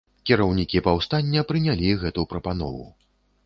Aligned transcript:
Кіраўнікі 0.29 0.81
паўстання 0.87 1.45
прынялі 1.53 1.95
гэту 2.07 2.29
прапанову. 2.35 2.85